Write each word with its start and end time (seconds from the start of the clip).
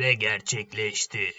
ve 0.00 0.14
gerçekleşti. 0.14 1.32